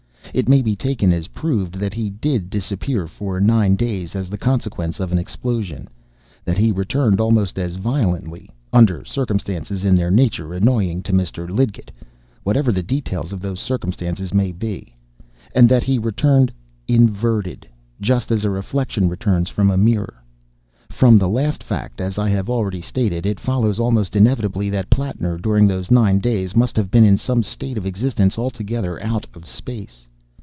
[0.33, 4.37] It may be taken as proved that he did disappear for nine days as the
[4.37, 5.89] consequence of an explosion;
[6.45, 11.49] that he returned almost as violently, under circumstances in their nature annoying to Mr.
[11.49, 11.91] Lidgett,
[12.43, 14.95] whatever the details of those circumstances may be;
[15.53, 16.53] and that he returned
[16.87, 17.67] inverted,
[17.99, 20.23] just as a reflection returns from a mirror.
[20.87, 25.37] From the last fact, as I have already stated, it follows almost inevitably that Plattner,
[25.37, 29.45] during those nine days, must have been in some state of existence altogether out of
[29.45, 30.07] space.